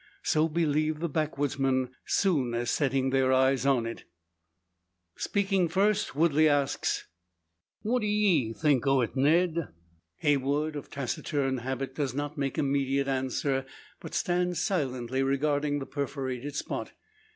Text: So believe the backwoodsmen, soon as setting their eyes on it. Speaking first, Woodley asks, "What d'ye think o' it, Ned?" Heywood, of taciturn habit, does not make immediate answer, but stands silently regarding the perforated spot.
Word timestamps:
So 0.23 0.49
believe 0.49 0.99
the 0.99 1.07
backwoodsmen, 1.07 1.91
soon 2.07 2.55
as 2.55 2.71
setting 2.71 3.11
their 3.11 3.31
eyes 3.31 3.67
on 3.67 3.85
it. 3.85 4.05
Speaking 5.15 5.67
first, 5.69 6.15
Woodley 6.15 6.49
asks, 6.49 7.05
"What 7.83 7.99
d'ye 7.99 8.51
think 8.51 8.87
o' 8.87 9.01
it, 9.01 9.15
Ned?" 9.15 9.67
Heywood, 10.15 10.75
of 10.75 10.89
taciturn 10.89 11.59
habit, 11.59 11.93
does 11.93 12.15
not 12.15 12.35
make 12.35 12.57
immediate 12.57 13.07
answer, 13.07 13.63
but 13.99 14.15
stands 14.15 14.59
silently 14.59 15.21
regarding 15.21 15.77
the 15.77 15.85
perforated 15.85 16.55
spot. 16.55 16.93